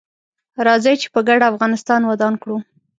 راځي 0.65 0.93
چې 1.01 1.07
په 1.13 1.19
ګډه 1.27 1.45
افغانستان 1.51 2.01
ودان 2.05 2.33
کړو 2.41 2.57